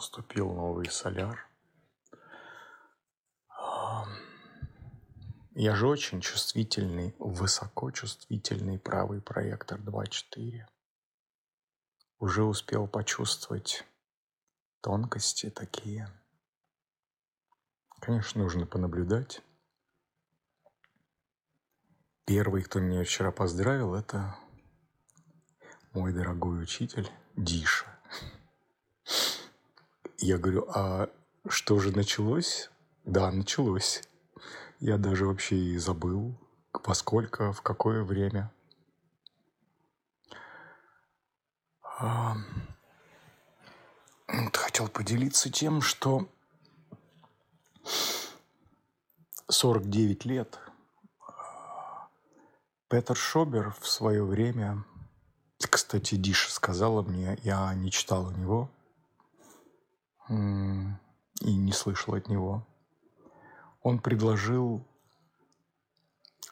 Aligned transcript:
Наступил 0.00 0.50
новый 0.50 0.86
соляр. 0.86 1.46
Я 5.50 5.74
же 5.74 5.86
очень 5.86 6.22
чувствительный, 6.22 7.14
высокочувствительный 7.18 8.78
правый 8.78 9.20
проектор 9.20 9.78
2.4. 9.78 10.64
Уже 12.18 12.44
успел 12.44 12.88
почувствовать 12.88 13.84
тонкости 14.80 15.50
такие. 15.50 16.10
Конечно, 18.00 18.42
нужно 18.42 18.64
понаблюдать. 18.64 19.42
Первый, 22.24 22.62
кто 22.62 22.80
меня 22.80 23.04
вчера 23.04 23.32
поздравил, 23.32 23.94
это 23.94 24.34
мой 25.92 26.14
дорогой 26.14 26.62
учитель 26.62 27.10
Диша. 27.36 27.89
Я 30.22 30.36
говорю, 30.36 30.66
а 30.68 31.08
что 31.48 31.78
же 31.78 31.96
началось? 31.96 32.70
Да, 33.06 33.30
началось. 33.32 34.02
Я 34.78 34.98
даже 34.98 35.24
вообще 35.24 35.56
и 35.56 35.78
забыл, 35.78 36.38
во 36.74 36.94
сколько, 36.94 37.54
в 37.54 37.62
какое 37.62 38.04
время. 38.04 38.52
А, 41.82 42.36
вот 44.28 44.54
хотел 44.58 44.88
поделиться 44.88 45.50
тем, 45.50 45.80
что 45.80 46.28
49 49.48 50.26
лет 50.26 50.58
Петер 52.88 53.16
Шобер 53.16 53.74
в 53.80 53.88
свое 53.88 54.22
время, 54.22 54.84
кстати, 55.70 56.16
Диша 56.16 56.52
сказала 56.52 57.00
мне, 57.00 57.38
я 57.42 57.72
не 57.74 57.90
читал 57.90 58.26
у 58.26 58.32
него 58.32 58.70
и 60.30 61.56
не 61.56 61.72
слышал 61.72 62.14
от 62.14 62.28
него, 62.28 62.66
он 63.82 63.98
предложил 63.98 64.86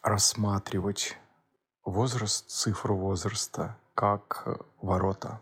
рассматривать 0.02 1.16
возраст, 1.84 2.48
цифру 2.48 2.96
возраста 2.96 3.78
как 3.94 4.46
ворота. 4.80 5.40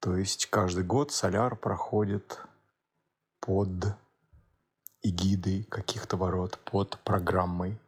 То 0.00 0.16
есть 0.16 0.46
каждый 0.46 0.84
год 0.84 1.12
соляр 1.12 1.56
проходит 1.56 2.40
под 3.40 3.96
эгидой 5.02 5.64
каких-то 5.64 6.16
ворот, 6.16 6.58
под 6.64 6.98
программой. 7.04 7.78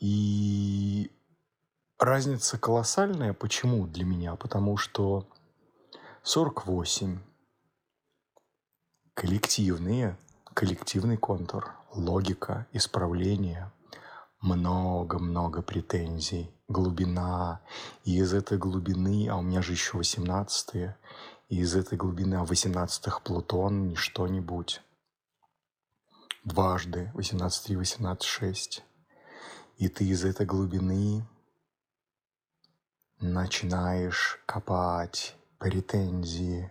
И 0.00 1.10
разница 1.98 2.58
колоссальная. 2.58 3.32
Почему 3.32 3.86
для 3.86 4.04
меня? 4.04 4.36
Потому 4.36 4.76
что 4.76 5.26
48 6.26 7.18
коллективные, 9.12 10.16
коллективный 10.54 11.18
контур, 11.18 11.70
логика, 11.92 12.66
исправление, 12.72 13.70
много-много 14.40 15.60
претензий, 15.60 16.50
глубина. 16.66 17.60
И 18.04 18.16
из 18.16 18.32
этой 18.32 18.56
глубины, 18.56 19.28
а 19.28 19.36
у 19.36 19.42
меня 19.42 19.60
же 19.60 19.72
еще 19.72 19.98
18 19.98 20.94
и 21.50 21.56
из 21.60 21.76
этой 21.76 21.98
глубины, 21.98 22.36
а 22.36 22.44
18 22.46 23.22
Плутон 23.22 23.88
не 23.88 23.94
что-нибудь. 23.94 24.80
Дважды 26.42 27.12
18.3, 27.14 27.78
18.6. 27.78 28.80
И 29.76 29.88
ты 29.88 30.06
из 30.06 30.24
этой 30.24 30.46
глубины 30.46 31.22
начинаешь 33.20 34.40
копать 34.46 35.36
претензии, 35.64 36.70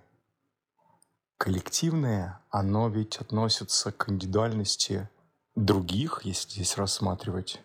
коллективное, 1.39 2.39
оно 2.51 2.89
ведь 2.89 3.17
относится 3.17 3.91
к 3.91 4.07
индивидуальности 4.07 5.09
других, 5.55 6.21
если 6.25 6.51
здесь 6.51 6.77
рассматривать, 6.77 7.59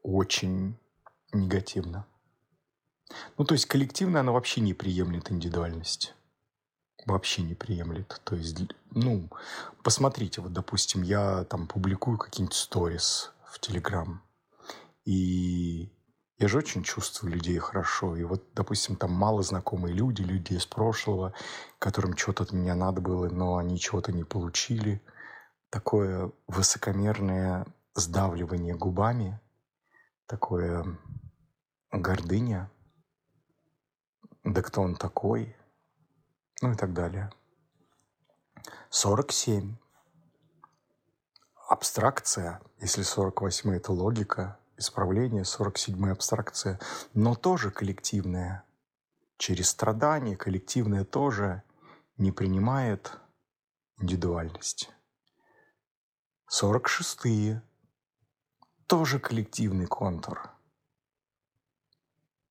очень 0.00 0.78
негативно. 1.32 2.06
Ну, 3.36 3.44
то 3.44 3.54
есть 3.54 3.66
коллективное 3.66 4.20
оно 4.20 4.32
вообще 4.32 4.60
не 4.60 4.74
приемлет 4.74 5.32
индивидуальность. 5.32 6.14
Вообще 7.04 7.42
не 7.42 7.56
приемлет. 7.56 8.20
То 8.22 8.36
есть, 8.36 8.56
ну, 8.92 9.28
посмотрите, 9.82 10.40
вот, 10.40 10.52
допустим, 10.52 11.02
я 11.02 11.42
там 11.46 11.66
публикую 11.66 12.16
какие-нибудь 12.16 12.54
сторис 12.54 13.32
в 13.44 13.58
Телеграм, 13.58 14.22
и 15.04 15.92
я 16.44 16.48
же 16.48 16.58
очень 16.58 16.82
чувствую 16.82 17.32
людей 17.32 17.58
хорошо. 17.58 18.16
И 18.16 18.22
вот, 18.22 18.44
допустим, 18.52 18.96
там 18.96 19.12
мало 19.12 19.42
знакомые 19.42 19.94
люди, 19.94 20.20
люди 20.20 20.52
из 20.52 20.66
прошлого, 20.66 21.32
которым 21.78 22.18
что-то 22.18 22.42
от 22.42 22.52
меня 22.52 22.74
надо 22.74 23.00
было, 23.00 23.30
но 23.30 23.56
они 23.56 23.78
чего-то 23.78 24.12
не 24.12 24.24
получили. 24.24 25.00
Такое 25.70 26.32
высокомерное 26.46 27.64
сдавливание 27.94 28.74
губами, 28.74 29.40
такое 30.26 30.84
гордыня. 31.90 32.70
Да 34.44 34.60
кто 34.60 34.82
он 34.82 34.96
такой? 34.96 35.56
Ну 36.60 36.72
и 36.72 36.74
так 36.76 36.92
далее. 36.92 37.32
47. 38.90 39.76
Абстракция, 41.70 42.60
если 42.80 43.00
48 43.00 43.74
это 43.74 43.92
логика, 43.92 44.58
исправление, 44.76 45.42
47-я 45.42 46.12
абстракция, 46.12 46.80
но 47.12 47.34
тоже 47.34 47.70
коллективная. 47.70 48.64
Через 49.36 49.68
страдания 49.68 50.36
коллективное 50.36 51.04
тоже 51.04 51.62
не 52.16 52.32
принимает 52.32 53.18
индивидуальность. 53.98 54.90
46-е 56.50 57.62
тоже 58.86 59.18
коллективный 59.18 59.86
контур. 59.86 60.50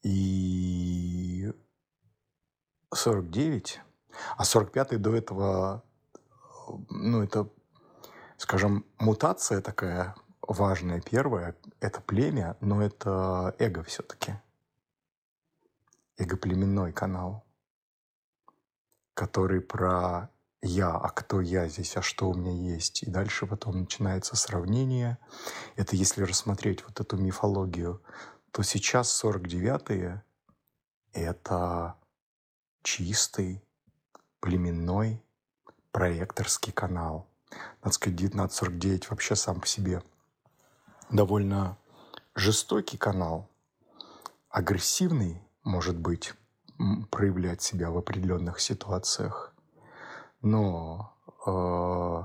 И 0.02 1.54
49, 2.94 3.82
а 4.38 4.44
45-й 4.44 4.98
до 4.98 5.16
этого, 5.16 5.84
ну, 6.90 7.24
это, 7.24 7.50
скажем, 8.38 8.86
мутация 9.00 9.62
такая 9.62 10.16
важное 10.48 11.02
первое– 11.02 11.56
это 11.80 12.02
племя, 12.02 12.58
но 12.60 12.82
это 12.84 13.56
эго 13.60 13.84
все-таки. 13.84 14.34
Эго-племенной 16.18 16.94
канал, 16.94 17.44
который 19.14 19.62
про 19.62 20.30
я, 20.62 20.92
а 20.92 21.10
кто 21.10 21.42
я 21.42 21.68
здесь, 21.68 21.98
а 21.98 22.02
что 22.02 22.30
у 22.30 22.36
меня 22.36 22.52
есть. 22.52 23.04
И 23.04 23.10
дальше 23.10 23.48
потом 23.48 23.82
начинается 23.82 24.36
сравнение. 24.36 25.18
Это 25.76 25.96
если 25.96 26.24
рассмотреть 26.24 26.84
вот 26.84 27.00
эту 27.00 27.18
мифологию, 27.18 28.02
то 28.52 28.62
сейчас 28.64 29.24
49-е— 29.24 30.24
это 31.14 31.96
чистый 32.84 33.64
племенной 34.40 35.24
проекторский 35.92 36.72
канал. 36.72 37.28
Надо 37.82 37.96
сказать, 37.96 38.20
1949 38.20 39.10
вообще 39.10 39.36
сам 39.36 39.60
по 39.60 39.68
себе– 39.68 40.04
довольно 41.14 41.78
жестокий 42.36 42.98
канал, 42.98 43.48
агрессивный, 44.50 45.42
может 45.64 45.98
быть, 45.98 46.34
проявлять 47.12 47.62
себя 47.62 47.92
в 47.92 47.98
определенных 47.98 48.60
ситуациях, 48.60 49.54
но 50.42 51.14
э, 51.46 52.24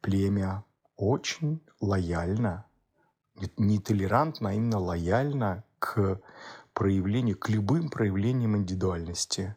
племя 0.00 0.64
очень 0.96 1.62
лояльно, 1.80 2.66
не 3.56 3.78
толерантно, 3.78 4.50
а 4.50 4.52
именно 4.54 4.80
лояльно 4.80 5.64
к 5.78 6.20
проявлению, 6.72 7.38
к 7.38 7.48
любым 7.48 7.88
проявлениям 7.90 8.56
индивидуальности. 8.56 9.56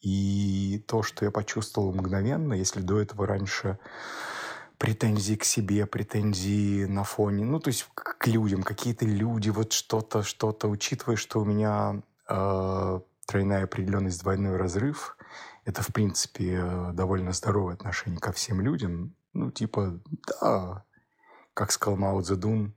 И 0.00 0.84
то, 0.86 1.02
что 1.02 1.24
я 1.24 1.30
почувствовал 1.30 1.92
мгновенно, 1.92 2.52
если 2.52 2.80
до 2.80 3.00
этого 3.00 3.26
раньше 3.26 3.78
претензии 4.78 5.34
к 5.34 5.44
себе, 5.44 5.86
претензии 5.86 6.84
на 6.84 7.04
фоне, 7.04 7.44
ну, 7.44 7.60
то 7.60 7.68
есть 7.68 7.88
к 7.94 8.26
людям, 8.26 8.62
какие-то 8.62 9.04
люди, 9.04 9.50
вот 9.50 9.72
что-то, 9.72 10.22
что-то, 10.22 10.68
учитывая, 10.68 11.16
что 11.16 11.40
у 11.40 11.44
меня 11.44 12.02
э, 12.28 13.00
тройная 13.26 13.64
определенность, 13.64 14.22
двойной 14.22 14.56
разрыв, 14.56 15.16
это, 15.64 15.82
в 15.82 15.88
принципе, 15.88 16.92
довольно 16.92 17.32
здоровое 17.32 17.74
отношение 17.74 18.20
ко 18.20 18.32
всем 18.32 18.60
людям. 18.60 19.14
Ну, 19.32 19.50
типа, 19.50 20.00
да, 20.40 20.84
как 21.54 21.72
сказал 21.72 21.98
Мао 21.98 22.20
Цзэдун, 22.22 22.74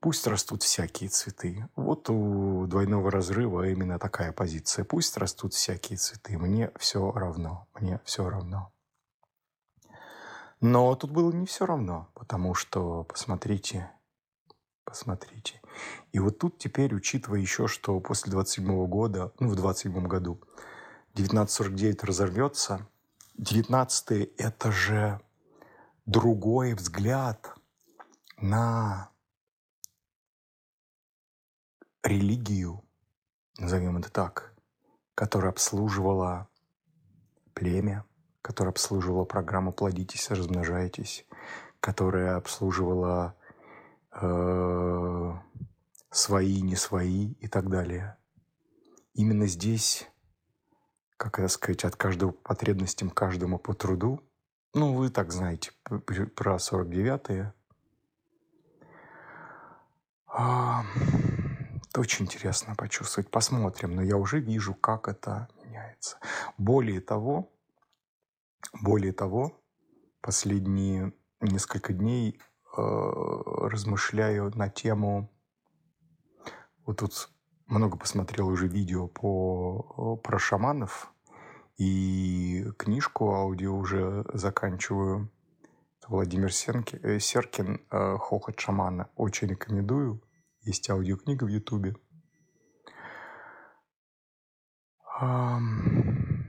пусть 0.00 0.26
растут 0.26 0.62
всякие 0.62 1.08
цветы. 1.08 1.68
Вот 1.76 2.10
у 2.10 2.66
двойного 2.66 3.10
разрыва 3.10 3.68
именно 3.68 3.98
такая 3.98 4.32
позиция. 4.32 4.84
Пусть 4.84 5.16
растут 5.16 5.54
всякие 5.54 5.96
цветы. 5.96 6.38
Мне 6.38 6.70
все 6.78 7.10
равно. 7.10 7.66
Мне 7.74 8.00
все 8.04 8.28
равно. 8.28 8.72
Но 10.60 10.94
тут 10.96 11.10
было 11.10 11.30
не 11.32 11.46
все 11.46 11.66
равно, 11.66 12.08
потому 12.14 12.54
что, 12.54 13.04
посмотрите, 13.04 13.90
посмотрите, 14.84 15.60
И 16.12 16.18
вот 16.18 16.38
тут 16.38 16.58
теперь, 16.58 16.94
учитывая 16.94 17.40
еще, 17.40 17.68
что 17.68 18.00
после 18.00 18.32
27 18.32 18.86
года, 18.86 19.32
ну, 19.38 19.50
в 19.50 19.54
27 19.54 20.06
году 20.06 20.40
1949 21.12 22.04
разорвется, 22.04 22.86
19 23.34 24.30
это 24.36 24.72
же 24.72 25.20
другой 26.06 26.74
взгляд 26.74 27.54
на 28.38 29.10
религию, 32.02 32.82
назовем 33.58 33.98
это 33.98 34.10
так, 34.10 34.54
которая 35.14 35.52
обслуживала 35.52 36.48
племя, 37.52 38.04
которая 38.42 38.72
обслуживала 38.72 39.24
программу 39.24 39.72
«Плодитесь, 39.72 40.30
размножайтесь», 40.30 41.26
которая 41.80 42.36
обслуживала 42.36 43.34
э, 44.12 45.32
свои, 46.10 46.60
не 46.62 46.76
свои 46.76 47.32
и 47.32 47.48
так 47.48 47.68
далее. 47.68 48.16
Именно 49.14 49.46
здесь, 49.46 50.08
как 51.16 51.38
это 51.38 51.48
сказать, 51.48 51.84
от 51.84 51.96
каждого 51.96 52.30
по 52.30 52.54
потребностям, 52.54 53.10
каждому 53.10 53.58
по 53.58 53.74
труду, 53.74 54.22
ну, 54.74 54.94
вы 54.94 55.10
так 55.10 55.32
знаете 55.32 55.72
про 55.82 56.56
49-е. 56.56 57.52
А, 60.26 60.84
очень 61.96 62.26
интересно 62.26 62.74
почувствовать. 62.74 63.30
Посмотрим, 63.30 63.94
но 63.94 64.02
я 64.02 64.16
уже 64.16 64.40
вижу, 64.40 64.74
как 64.74 65.08
это 65.08 65.48
меняется. 65.64 66.18
Более 66.58 67.00
того, 67.00 67.50
более 68.80 69.12
того, 69.12 69.60
последние 70.20 71.12
несколько 71.40 71.92
дней 71.92 72.40
э, 72.76 72.80
размышляю 72.80 74.50
на 74.56 74.68
тему. 74.68 75.30
Вот 76.84 76.98
тут 76.98 77.30
много 77.66 77.96
посмотрел 77.96 78.48
уже 78.48 78.66
видео 78.66 79.08
по, 79.08 80.16
про 80.22 80.38
шаманов 80.38 81.12
и 81.76 82.66
книжку 82.76 83.34
аудио 83.34 83.76
уже 83.76 84.24
заканчиваю. 84.32 85.30
Владимир 86.08 86.52
Серкин, 86.52 87.00
э, 87.02 87.18
Серкин 87.20 87.80
«Хохот 87.90 88.58
шамана». 88.58 89.10
Очень 89.14 89.48
рекомендую. 89.48 90.22
Есть 90.62 90.88
аудиокнига 90.88 91.44
в 91.44 91.48
Ютубе. 91.48 91.94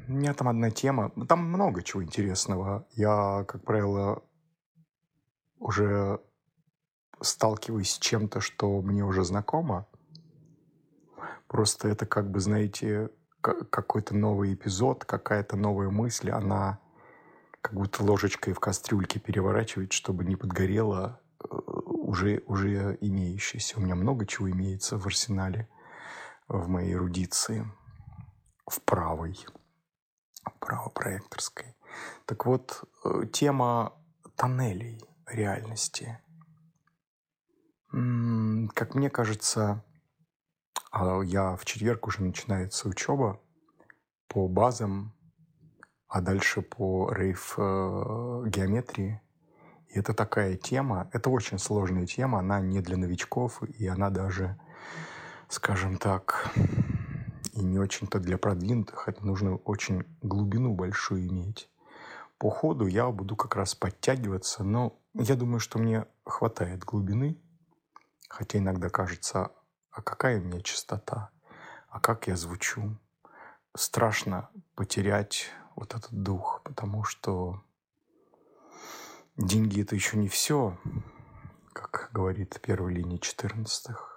У 0.10 0.14
меня 0.14 0.34
там 0.34 0.48
одна 0.48 0.72
тема. 0.72 1.12
Там 1.28 1.46
много 1.46 1.84
чего 1.84 2.04
интересного. 2.04 2.88
Я, 2.94 3.46
как 3.48 3.64
правило, 3.64 4.24
уже 5.60 6.20
сталкиваюсь 7.22 7.92
с 7.92 8.00
чем-то, 8.00 8.42
что 8.42 8.82
мне 8.82 9.06
уже 9.06 9.24
знакомо. 9.24 9.86
Просто 11.48 11.90
это 11.90 12.08
как 12.08 12.32
бы, 12.32 12.40
знаете, 12.40 13.12
какой-то 13.42 14.16
новый 14.16 14.56
эпизод, 14.56 15.06
какая-то 15.06 15.56
новая 15.56 15.92
мысль, 15.92 16.32
она 16.32 16.80
как 17.62 17.76
будто 17.76 18.04
ложечкой 18.04 18.54
в 18.54 18.60
кастрюльке 18.60 19.20
переворачивает, 19.20 19.94
чтобы 19.94 20.26
не 20.26 20.36
подгорело 20.36 21.22
э, 21.44 21.56
уже, 21.56 22.42
уже 22.48 22.98
имеющееся. 23.00 23.78
У 23.78 23.82
меня 23.82 23.94
много 23.94 24.26
чего 24.26 24.50
имеется 24.50 24.98
в 24.98 25.06
арсенале, 25.06 25.70
в 26.48 26.68
моей 26.68 26.94
эрудиции, 26.94 27.72
в 28.66 28.82
правой, 28.82 29.38
правопроекторской. 30.60 31.76
Так 32.26 32.46
вот, 32.46 32.84
э, 33.04 33.24
тема 33.32 33.94
тоннелей 34.36 35.02
реальности. 35.28 36.20
Как 37.92 38.94
мне 38.94 39.10
кажется, 39.10 39.84
а 40.92 41.22
я 41.22 41.56
в 41.56 41.66
четверг 41.66 42.08
уже 42.08 42.24
начинается 42.24 42.88
учеба 42.88 43.42
по 44.28 44.48
базам, 44.48 45.14
а 46.08 46.22
дальше 46.22 46.62
по 46.62 47.12
рейф 47.12 47.56
э. 47.58 49.20
И 49.90 49.98
это 49.98 50.14
такая 50.14 50.56
тема, 50.56 51.10
это 51.14 51.32
очень 51.32 51.58
сложная 51.58 52.06
тема, 52.06 52.40
она 52.40 52.60
не 52.60 52.82
для 52.82 52.96
новичков, 52.96 53.64
и 53.64 53.88
она 53.88 54.12
даже, 54.12 54.60
скажем 55.48 55.98
так, 55.98 56.52
и 57.54 57.62
не 57.62 57.80
очень-то 57.80 58.20
для 58.20 58.38
продвинутых, 58.38 59.08
это 59.08 59.26
нужно 59.26 59.56
очень 59.58 60.04
глубину 60.22 60.74
большую 60.74 61.28
иметь. 61.28 61.70
По 62.38 62.50
ходу 62.50 62.88
я 62.88 63.10
буду 63.10 63.36
как 63.36 63.56
раз 63.56 63.76
подтягиваться, 63.76 64.64
но 64.64 64.98
я 65.14 65.36
думаю, 65.36 65.60
что 65.60 65.80
мне 65.80 66.06
хватает 66.24 66.84
глубины, 66.84 67.38
хотя 68.30 68.60
иногда 68.60 68.90
кажется, 68.90 69.52
а 69.92 70.02
какая 70.02 70.40
у 70.40 70.44
меня 70.44 70.62
частота, 70.62 71.32
а 71.90 72.00
как 72.00 72.28
я 72.28 72.38
звучу. 72.38 72.96
Страшно 73.76 74.50
потерять 74.76 75.50
вот 75.76 75.96
этот 75.96 76.14
дух, 76.14 76.62
потому 76.64 77.04
что 77.04 77.62
деньги 79.38 79.82
это 79.82 79.96
еще 79.96 80.18
не 80.18 80.28
все, 80.28 80.78
как 81.74 82.10
говорит 82.14 82.60
первая 82.62 82.94
линия 82.94 83.18
14-х. 83.18 84.09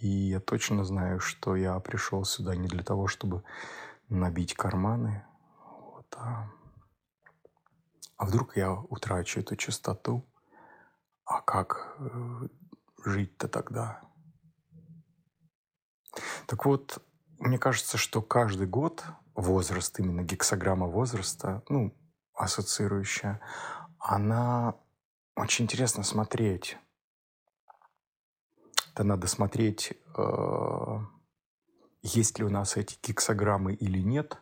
И 0.00 0.08
я 0.08 0.38
точно 0.38 0.84
знаю, 0.84 1.18
что 1.18 1.56
я 1.56 1.78
пришел 1.80 2.24
сюда 2.24 2.54
не 2.54 2.68
для 2.68 2.84
того, 2.84 3.08
чтобы 3.08 3.42
набить 4.08 4.54
карманы, 4.54 5.26
вот, 5.58 6.06
а, 6.16 6.48
а 8.16 8.24
вдруг 8.24 8.56
я 8.56 8.72
утрачу 8.72 9.40
эту 9.40 9.56
чистоту, 9.56 10.24
а 11.24 11.40
как 11.40 11.96
э, 11.98 12.48
жить-то 13.04 13.48
тогда? 13.48 14.00
Так 16.46 16.64
вот, 16.64 17.02
мне 17.38 17.58
кажется, 17.58 17.98
что 17.98 18.22
каждый 18.22 18.68
год 18.68 19.04
возраст, 19.34 19.98
именно 19.98 20.22
гексограмма 20.22 20.86
возраста, 20.86 21.64
ну, 21.68 21.92
ассоциирующая, 22.34 23.40
она 23.98 24.76
очень 25.34 25.64
интересно 25.64 26.04
смотреть. 26.04 26.78
Это 28.98 29.06
надо 29.06 29.28
смотреть, 29.28 29.92
э, 30.16 30.98
есть 32.02 32.38
ли 32.40 32.44
у 32.44 32.50
нас 32.50 32.76
эти 32.76 32.98
гексограммы 33.00 33.74
или 33.74 34.00
нет, 34.00 34.38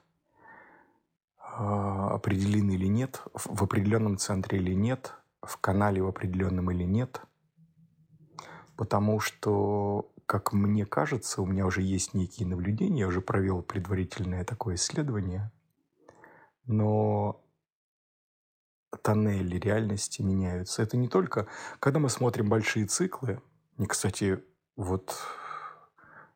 э, 1.38 1.42
определены 1.52 2.72
или 2.72 2.86
нет, 2.86 3.20
в 3.34 3.62
определенном 3.62 4.16
центре 4.16 4.58
или 4.58 4.72
нет, 4.72 5.12
в 5.42 5.58
канале 5.58 6.02
в 6.02 6.08
определенном 6.08 6.70
или 6.70 6.84
нет– 6.84 7.20
потому 8.76 9.20
что, 9.20 10.12
как 10.26 10.52
мне 10.52 10.86
кажется, 10.86 11.42
у 11.42 11.46
меня 11.46 11.66
уже 11.66 11.82
есть 11.82 12.14
некие 12.14 12.46
наблюдения, 12.46 13.00
я 13.00 13.08
уже 13.08 13.20
провел 13.20 13.62
предварительное 13.62 14.44
такое 14.44 14.76
исследование, 14.76 15.50
но 16.66 17.42
тоннели 19.02 19.58
реальности 19.58 20.22
меняются. 20.22 20.82
Это 20.82 20.96
не 20.96 21.08
только, 21.08 21.46
когда 21.80 21.98
мы 21.98 22.08
смотрим 22.08 22.48
большие 22.48 22.86
циклы, 22.86 23.40
и, 23.78 23.86
кстати, 23.86 24.42
вот 24.76 25.16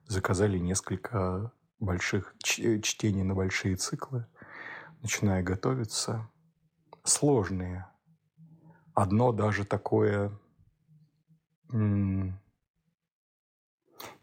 заказали 0.06 0.59
несколько 0.59 1.52
больших 1.78 2.35
чтений 2.42 3.23
на 3.23 3.35
большие 3.35 3.76
циклы, 3.76 4.26
начиная 5.02 5.42
готовиться, 5.42 6.28
сложные. 7.04 7.87
Одно 8.94 9.32
даже 9.32 9.64
такое 9.64 10.32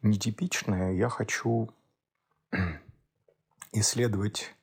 нетипичное, 0.02 0.94
я 0.94 1.10
хочу 1.10 1.70
исследовать, 3.72 4.54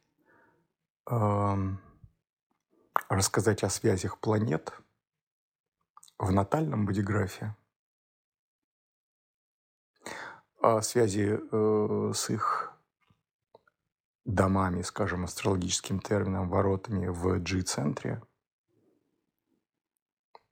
э, 1.11 1.57
рассказать 3.09 3.63
о 3.65 3.71
связях 3.71 4.19
планет 4.19 4.73
в 6.19 6.31
натальном 6.31 6.85
бодиграфе, 6.87 7.57
о 10.65 10.83
связи 10.83 11.39
э, 11.39 12.13
с 12.15 12.31
их 12.31 12.73
домами, 14.25 14.83
скажем, 14.83 15.25
астрологическим 15.25 16.01
термином, 16.01 16.49
воротами 16.49 17.09
в 17.09 17.39
G-центре, 17.41 18.23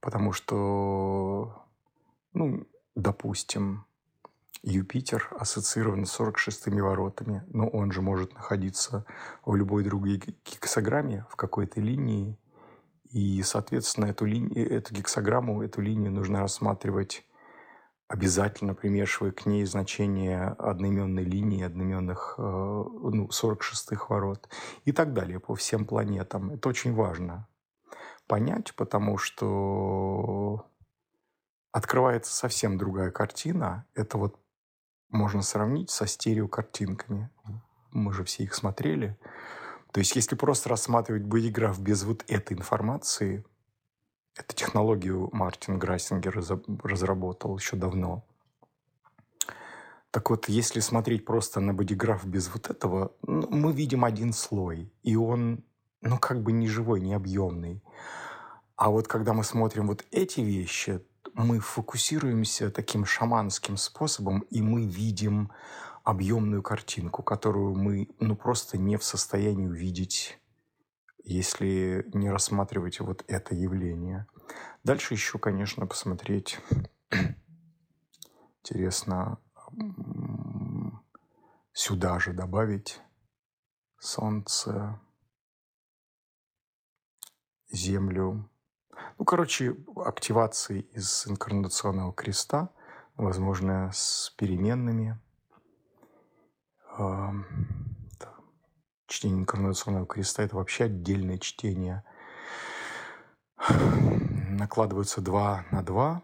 потому 0.01 0.33
что 0.33 1.63
ну, 2.35 2.67
допустим, 2.95 3.85
Юпитер 4.63 5.29
ассоциирован 5.39 6.07
с 6.07 6.21
46-ми 6.21 6.81
воротами, 6.81 7.43
но 7.49 7.67
он 7.69 7.91
же 7.91 8.01
может 8.01 8.35
находиться 8.35 9.05
в 9.45 9.55
любой 9.57 9.83
другой 9.85 10.23
гексограмме, 10.45 11.27
в 11.31 11.37
какой-то 11.37 11.81
линии. 11.81 12.39
И, 13.11 13.43
соответственно, 13.43 14.07
эту, 14.07 14.25
линию, 14.25 14.71
эту 14.71 14.95
гексограмму, 14.95 15.63
эту 15.63 15.81
линию 15.81 16.13
нужно 16.13 16.41
рассматривать 16.41 17.25
обязательно 18.09 18.75
примешивая 18.75 19.33
к 19.33 19.47
ней 19.47 19.65
значение 19.65 20.49
одноименной 20.59 21.25
линии, 21.25 21.65
одноименных 21.65 22.35
э, 22.39 22.43
ну, 22.43 23.29
46-х 23.29 24.07
ворот 24.09 24.49
и 24.85 24.93
так 24.93 25.13
далее 25.15 25.41
по 25.41 25.55
всем 25.55 25.87
планетам. 25.87 26.51
Это 26.51 26.69
очень 26.69 26.95
важно 26.95 27.49
понять, 28.27 28.75
потому 28.77 29.19
что 29.19 30.67
открывается 31.73 32.33
совсем 32.33 32.79
другая 32.79 33.11
картина. 33.11 33.87
Это 33.95 34.19
вот 34.19 34.39
можно 35.09 35.43
сравнить 35.43 35.91
со 35.91 36.07
стереокартинками. 36.07 37.31
Мы 37.91 38.13
же 38.13 38.25
все 38.25 38.45
их 38.45 38.55
смотрели. 38.55 39.19
То 39.93 40.01
есть 40.01 40.17
если 40.17 40.35
просто 40.37 40.71
рассматривать 40.71 41.25
бодиграф 41.25 41.79
без 41.79 42.05
вот 42.05 42.25
этой 42.29 42.57
информации, 42.57 43.45
эту 44.37 44.55
технологию 44.55 45.29
Мартин 45.33 45.79
Грассингер 45.79 46.43
разработал 46.83 47.57
еще 47.57 47.77
давно. 47.77 48.25
Так 50.11 50.29
вот, 50.29 50.49
если 50.49 50.81
смотреть 50.81 51.25
просто 51.25 51.61
на 51.61 51.73
бодиграф 51.73 52.27
без 52.27 52.51
вот 52.53 52.69
этого, 52.69 53.13
ну, 53.23 53.49
мы 53.49 53.73
видим 53.73 54.05
один 54.05 54.35
слой, 54.35 54.93
и 55.03 55.17
он, 55.17 55.65
ну, 56.03 56.19
как 56.19 56.43
бы 56.43 56.53
не 56.53 56.69
живой, 56.69 57.01
не 57.01 57.15
объемный. 57.15 57.83
А 58.77 58.91
вот 58.91 59.09
когда 59.09 59.33
мы 59.33 59.43
смотрим 59.43 59.87
вот 59.87 60.05
эти 60.11 60.41
вещи, 60.41 61.01
мы 61.33 61.61
фокусируемся 61.61 62.71
таким 62.71 63.07
шаманским 63.07 63.79
способом, 63.79 64.41
и 64.51 64.61
мы 64.61 64.85
видим 64.85 65.51
объемную 66.05 66.63
картинку, 66.63 67.23
которую 67.23 67.75
мы 67.75 68.09
ну, 68.19 68.37
просто 68.37 68.77
не 68.77 68.99
в 68.99 69.05
состоянии 69.05 69.67
увидеть, 69.67 70.39
если 71.25 72.07
не 72.13 72.31
рассматривать 72.31 73.01
вот 73.01 73.25
это 73.29 73.55
явление. 73.55 74.27
Дальше 74.85 75.15
еще, 75.15 75.39
конечно, 75.39 75.87
посмотреть 75.87 76.59
интересно 78.63 79.39
сюда 81.73 82.19
же 82.19 82.33
добавить 82.33 83.01
солнце, 83.99 85.01
землю. 87.71 88.49
Ну, 89.19 89.25
короче, 89.25 89.77
активации 89.97 90.81
из 90.93 91.27
инкарнационного 91.27 92.13
креста, 92.13 92.71
возможно, 93.17 93.91
с 93.93 94.31
переменными. 94.37 95.19
Чтение 99.13 99.41
инкарнационного 99.41 100.07
креста– 100.07 100.43
это 100.45 100.57
вообще 100.57 100.85
отдельное 100.85 101.37
чтение. 101.37 102.03
Накладываются 103.69 105.21
два 105.21 105.67
на 105.71 105.83
два, 105.83 106.23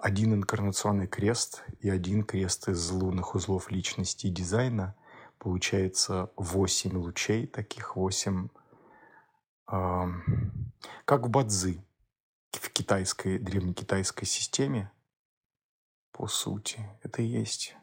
один 0.00 0.34
инкарнационный 0.34 1.08
крест 1.08 1.64
и 1.80 1.90
один 1.90 2.22
крест 2.22 2.68
из 2.68 2.88
лунных 2.92 3.34
узлов 3.34 3.72
личности 3.72 4.28
и 4.28 4.30
дизайна. 4.30 4.94
Получается 5.38 6.30
восемь 6.36 6.96
лучей, 6.96 7.48
таких 7.48 7.96
восемь, 7.96 8.50
э, 9.72 10.06
как 11.06 11.26
в 11.26 11.30
Бадзи, 11.30 11.84
в 12.52 12.70
китайской, 12.70 13.40
древнекитайской 13.40 14.28
системе, 14.28 14.92
по 16.12 16.28
сути. 16.28 16.78
Это 17.02 17.22
и 17.22 17.26
есть, 17.26 17.74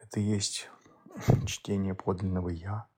это 0.00 0.18
и 0.18 0.24
есть 0.24 0.68
чтение 1.46 1.94
подлинного 1.94 2.48
«Я». 2.48 2.91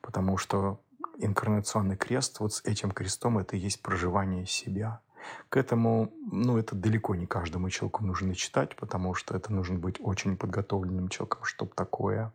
Потому 0.00 0.36
что 0.36 0.80
инкарнационный 1.18 1.96
крест, 1.96 2.40
вот 2.40 2.54
с 2.54 2.64
этим 2.64 2.90
крестом 2.90 3.38
это 3.38 3.56
и 3.56 3.60
есть 3.60 3.82
проживание 3.82 4.46
себя– 4.46 5.00
к 5.48 5.56
этому, 5.56 6.12
ну, 6.30 6.58
это 6.58 6.74
далеко 6.74 7.14
не 7.14 7.26
каждому 7.26 7.70
человеку 7.70 8.04
нужно 8.04 8.34
читать, 8.34 8.76
потому 8.76 9.14
что 9.14 9.36
это 9.36 9.52
нужно 9.52 9.78
быть 9.78 9.96
очень 10.00 10.36
подготовленным 10.36 11.08
человеком, 11.08 11.44
чтобы 11.44 11.72
такое, 11.74 12.32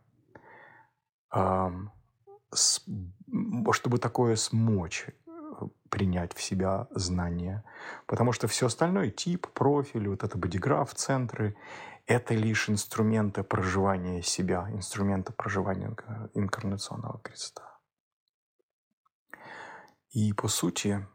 чтобы 2.51 3.97
такое 3.99 4.35
смочь 4.35 5.07
принять 5.93 6.33
в 6.33 6.41
себя 6.41 6.87
знания. 6.89 7.63
Потому 8.07 8.31
что 8.31 8.47
все 8.47 8.65
остальное, 8.65 9.11
тип, 9.11 9.47
профиль, 9.53 10.07
вот 10.09 10.23
это 10.23 10.39
бодиграф, 10.39 10.95
центры, 10.95 11.55
это 12.07 12.33
лишь 12.33 12.67
инструменты 12.67 13.43
проживания 13.43 14.23
себя, 14.23 14.67
инструменты 14.71 15.33
проживания 15.33 15.95
инкарнационного 16.33 17.19
креста. 17.19 17.79
И 20.09 20.33
по 20.33 20.47
сути, 20.47 21.07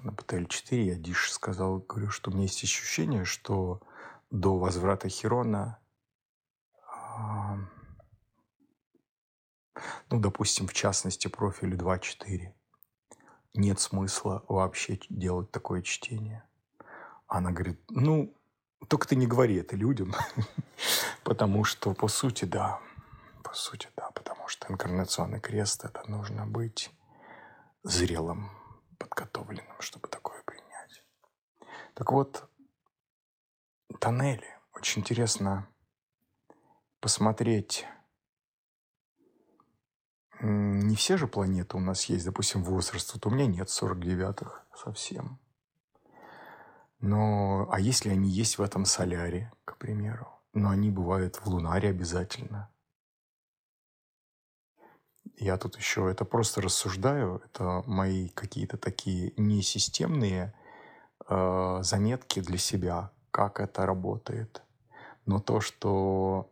на 0.00 0.12
ПТЛ-4 0.12 0.76
я 0.84 0.94
Диш 0.94 1.30
сказал, 1.30 1.80
говорю, 1.80 2.08
что 2.08 2.30
у 2.30 2.32
меня 2.32 2.44
есть 2.44 2.64
ощущение, 2.64 3.26
что 3.26 3.82
до 4.30 4.58
возврата 4.58 5.10
Херона, 5.10 5.78
ну, 10.10 10.20
допустим, 10.20 10.66
в 10.66 10.72
частности, 10.72 11.28
профилю 11.28 11.76
2.4, 11.76 12.55
нет 13.56 13.80
смысла 13.80 14.44
вообще 14.48 14.98
делать 15.08 15.50
такое 15.50 15.82
чтение. 15.82 16.44
Она 17.26 17.50
говорит, 17.50 17.80
ну, 17.88 18.34
только 18.88 19.08
ты 19.08 19.16
не 19.16 19.26
говори 19.26 19.56
это 19.56 19.76
людям, 19.76 20.14
потому 21.24 21.64
что, 21.64 21.94
по 21.94 22.08
сути, 22.08 22.44
да, 22.44 22.80
по 23.42 23.54
сути, 23.54 23.88
да, 23.96 24.10
потому 24.10 24.48
что 24.48 24.72
инкарнационный 24.72 25.40
крест– 25.40 25.84
это 25.84 26.08
нужно 26.08 26.46
быть 26.46 26.90
зрелым, 27.82 28.50
подготовленным, 28.98 29.80
чтобы 29.80 30.08
такое 30.08 30.42
принять. 30.42 31.02
Так 31.94 32.12
вот, 32.12 32.48
тоннели. 34.00 34.46
Очень 34.74 35.02
интересно 35.02 35.68
посмотреть. 37.00 37.86
Не 40.40 40.94
все 40.96 41.16
же 41.16 41.26
планеты 41.26 41.76
у 41.76 41.80
нас 41.80 42.04
есть, 42.04 42.24
допустим, 42.24 42.62
возраст. 42.62 43.14
Вот 43.14 43.26
у 43.26 43.30
меня 43.30 43.46
нет 43.46 43.68
49-х 43.68 44.64
совсем. 44.74 45.38
Но, 47.00 47.68
а 47.70 47.80
если 47.80 48.10
они 48.10 48.28
есть 48.28 48.58
в 48.58 48.62
этом 48.62 48.84
соляре, 48.84 49.52
к 49.64 49.76
примеру? 49.76 50.28
Но 50.52 50.70
они 50.70 50.90
бывают 50.90 51.36
в 51.36 51.46
лунаре 51.46 51.90
обязательно. 51.90 52.70
Я 55.38 55.58
тут 55.58 55.76
еще 55.76 56.10
это 56.10 56.24
просто 56.24 56.62
рассуждаю, 56.62 57.42
это 57.44 57.82
мои 57.86 58.28
какие-то 58.28 58.78
такие 58.78 59.34
несистемные 59.36 60.54
э, 61.28 61.78
заметки 61.82 62.40
для 62.40 62.56
себя, 62.56 63.10
как 63.30 63.60
это 63.60 63.84
работает. 63.84 64.62
Но 65.26 65.40
то, 65.40 65.60
что 65.60 66.50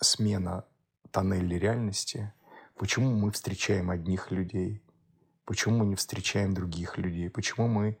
смена 0.00 0.64
тоннелей 1.10 1.58
реальности, 1.58 2.32
почему 2.80 3.14
мы 3.14 3.30
встречаем 3.30 3.90
одних 3.90 4.30
людей, 4.30 4.82
почему 5.44 5.80
мы 5.80 5.84
не 5.84 5.96
встречаем 5.96 6.54
других 6.54 6.96
людей, 6.96 7.28
почему 7.28 7.68
мы 7.68 7.98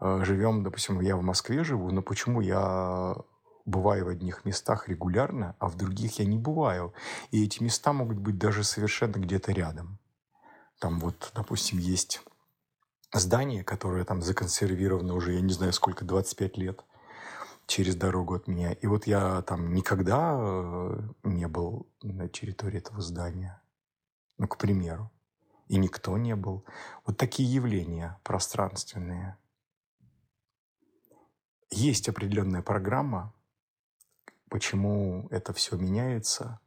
э, 0.00 0.24
живем, 0.24 0.62
допустим, 0.62 1.00
я 1.00 1.16
в 1.16 1.22
Москве 1.22 1.64
живу, 1.64 1.90
но 1.90 2.02
почему 2.02 2.40
я 2.40 3.16
бываю 3.64 4.04
в 4.04 4.08
одних 4.08 4.44
местах 4.44 4.88
регулярно, 4.88 5.56
а 5.58 5.66
в 5.66 5.76
других 5.76 6.20
я 6.20 6.24
не 6.24 6.38
бываю. 6.38 6.94
И 7.32 7.44
эти 7.44 7.60
места 7.60 7.92
могут 7.92 8.18
быть 8.18 8.38
даже 8.38 8.62
совершенно 8.62 9.16
где-то 9.16 9.50
рядом. 9.50 9.98
Там 10.78 11.00
вот, 11.00 11.32
допустим, 11.34 11.78
есть 11.78 12.22
здание, 13.12 13.64
которое 13.64 14.04
там 14.04 14.22
законсервировано 14.22 15.14
уже, 15.14 15.32
я 15.32 15.40
не 15.40 15.52
знаю 15.52 15.72
сколько, 15.72 16.04
25 16.04 16.58
лет 16.58 16.84
через 17.66 17.96
дорогу 17.96 18.34
от 18.34 18.46
меня. 18.46 18.72
И 18.72 18.86
вот 18.86 19.08
я 19.08 19.42
там 19.42 19.74
никогда 19.74 20.36
э, 20.38 21.00
не 21.24 21.48
был 21.48 21.88
на 22.02 22.28
территории 22.28 22.78
этого 22.78 23.00
здания. 23.00 23.60
Ну, 24.38 24.48
к 24.48 24.58
примеру. 24.58 25.10
И 25.68 25.78
никто 25.78 26.16
не 26.16 26.36
был. 26.36 26.64
Вот 27.04 27.16
такие 27.16 27.52
явления 27.52 28.20
пространственные. 28.22 29.36
Есть 31.70 32.08
определенная 32.08 32.62
программа, 32.62 33.34
почему 34.48 35.26
это 35.30 35.52
все 35.52 35.76
меняется. 35.76 36.60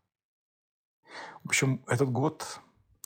В 1.43 1.47
общем, 1.47 1.83
этот 1.87 2.11
год 2.11 2.59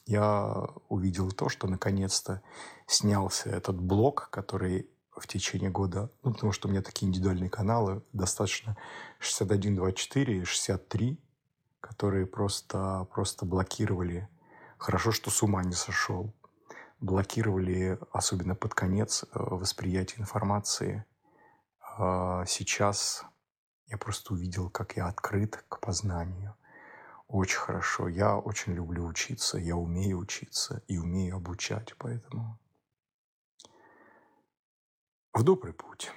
я 0.05 0.67
увидел 0.89 1.31
то, 1.31 1.49
что 1.49 1.67
наконец-то 1.67 2.41
снялся 2.87 3.49
этот 3.49 3.79
блок, 3.79 4.29
который 4.31 4.89
в 5.15 5.27
течение 5.27 5.69
года, 5.69 6.11
ну, 6.23 6.33
потому 6.33 6.51
что 6.51 6.67
у 6.67 6.71
меня 6.71 6.81
такие 6.81 7.07
индивидуальные 7.07 7.49
каналы, 7.49 8.03
достаточно 8.13 8.75
61, 9.19 9.75
24 9.75 10.37
и 10.39 10.43
63, 10.43 11.23
которые 11.79 12.25
просто, 12.25 13.07
просто 13.11 13.45
блокировали. 13.45 14.27
Хорошо, 14.83 15.13
что 15.13 15.31
с 15.31 15.41
ума 15.41 15.63
не 15.63 15.71
сошел. 15.71 16.33
Блокировали, 16.99 17.97
особенно 18.11 18.53
под 18.53 18.73
конец, 18.73 19.23
э, 19.23 19.27
восприятие 19.31 20.19
информации. 20.19 21.05
А 21.79 22.43
сейчас 22.45 23.23
я 23.85 23.97
просто 23.97 24.33
увидел, 24.33 24.69
как 24.69 24.97
я 24.97 25.07
открыт 25.07 25.63
к 25.69 25.79
познанию. 25.79 26.57
Очень 27.29 27.59
хорошо. 27.59 28.09
Я 28.09 28.37
очень 28.37 28.73
люблю 28.73 29.05
учиться, 29.05 29.57
я 29.57 29.77
умею 29.77 30.17
учиться 30.17 30.83
и 30.89 30.97
умею 30.97 31.37
обучать, 31.37 31.95
поэтому 31.97 32.59
в 35.31 35.43
добрый 35.43 35.73
путь. 35.73 36.11